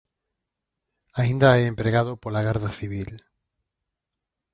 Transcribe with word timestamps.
Aínda 1.21 1.49
é 1.61 1.63
empregado 1.65 2.11
pola 2.21 2.43
Garda 2.47 2.71
civil. 2.79 3.11